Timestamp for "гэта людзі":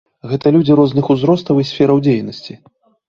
0.29-0.77